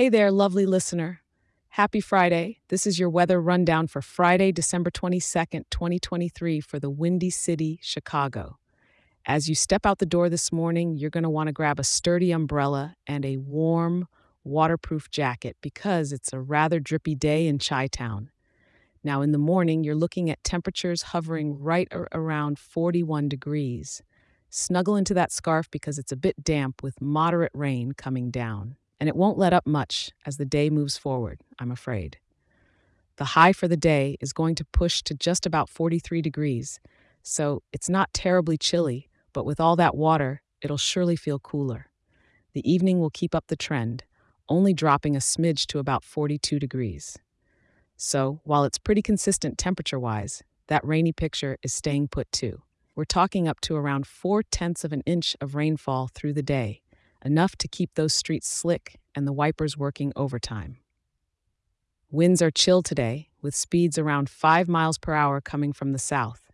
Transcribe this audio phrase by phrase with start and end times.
[0.00, 1.20] Hey there, lovely listener.
[1.68, 2.60] Happy Friday.
[2.68, 8.56] This is your weather rundown for Friday, December 22nd, 2023, for the Windy City, Chicago.
[9.26, 11.84] As you step out the door this morning, you're going to want to grab a
[11.84, 14.08] sturdy umbrella and a warm,
[14.42, 18.30] waterproof jacket because it's a rather drippy day in Chi Town.
[19.04, 24.02] Now, in the morning, you're looking at temperatures hovering right around 41 degrees.
[24.48, 28.76] Snuggle into that scarf because it's a bit damp with moderate rain coming down.
[29.00, 32.18] And it won't let up much as the day moves forward, I'm afraid.
[33.16, 36.78] The high for the day is going to push to just about 43 degrees,
[37.22, 41.86] so it's not terribly chilly, but with all that water, it'll surely feel cooler.
[42.52, 44.04] The evening will keep up the trend,
[44.48, 47.18] only dropping a smidge to about 42 degrees.
[47.96, 52.62] So, while it's pretty consistent temperature wise, that rainy picture is staying put too.
[52.96, 56.80] We're talking up to around four tenths of an inch of rainfall through the day,
[57.24, 60.78] enough to keep those streets slick and the wipers working overtime.
[62.10, 66.50] Winds are chill today, with speeds around 5 miles per hour coming from the south.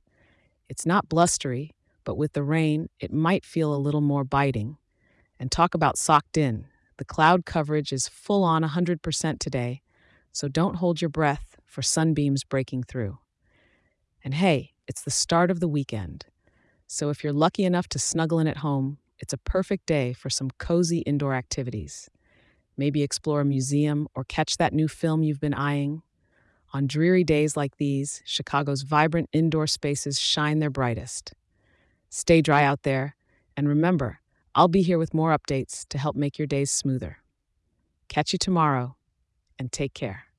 [0.69, 4.77] It's not blustery, but with the rain, it might feel a little more biting.
[5.39, 6.67] And talk about socked in.
[6.98, 9.83] The cloud coverage is full on 100% today,
[10.33, 13.19] so don't hold your breath for sunbeams breaking through.
[14.25, 16.27] And hey, it's the start of the weekend.
[16.86, 20.31] So if you're lucky enough to snuggle in at home, it's a perfect day for
[20.31, 22.11] some cozy indoor activities.
[22.77, 26.03] Maybe explore a museum or catch that new film you've been eyeing.
[26.75, 31.33] On dreary days like these, Chicago's vibrant indoor spaces shine their brightest.
[32.11, 33.17] Stay dry out there,
[33.56, 34.20] and remember,
[34.55, 37.19] I'll be here with more updates to help make your days smoother.
[38.08, 38.97] Catch you tomorrow,
[39.58, 40.27] and take care.